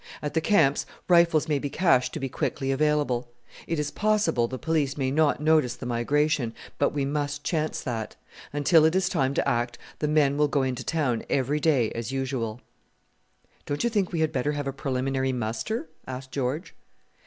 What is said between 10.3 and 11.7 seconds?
will go into town every